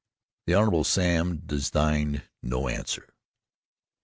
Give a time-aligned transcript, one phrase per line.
[0.47, 0.81] The Hon.
[0.83, 3.13] Sam deigned no answer.